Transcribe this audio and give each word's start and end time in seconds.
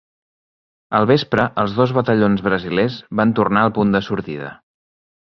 Al 0.99 1.03
vespre, 1.09 1.43
els 1.63 1.75
dos 1.79 1.93
batallons 1.97 2.41
brasilers 2.47 2.95
van 3.19 3.33
tornar 3.41 3.65
al 3.67 3.75
punt 3.77 3.93
de 3.97 4.01
sortida. 4.07 4.49